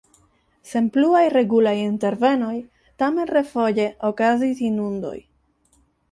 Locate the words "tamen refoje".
3.03-3.85